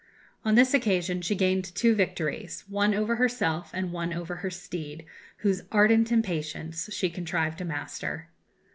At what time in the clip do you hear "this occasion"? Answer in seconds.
0.55-1.21